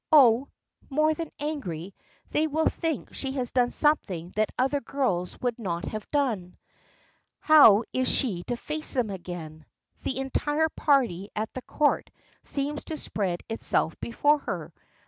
[0.11, 0.47] Oh!
[0.89, 1.93] more than angry
[2.31, 6.57] they will think she has done something that other girls would not have done.
[7.39, 9.63] How is she to face them again?
[10.01, 12.09] The entire party at the Court
[12.41, 14.73] seems to spread itself before her.